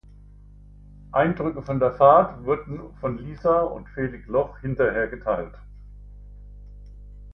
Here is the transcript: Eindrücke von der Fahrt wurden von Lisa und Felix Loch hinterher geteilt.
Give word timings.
Eindrücke 1.11 1.61
von 1.61 1.79
der 1.79 1.91
Fahrt 1.93 2.43
wurden 2.43 2.91
von 2.95 3.19
Lisa 3.19 3.61
und 3.61 3.87
Felix 3.89 4.27
Loch 4.27 4.57
hinterher 4.59 5.07
geteilt. 5.07 5.53